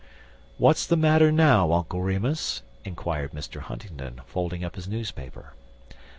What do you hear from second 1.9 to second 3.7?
Remus?" inquired Mr.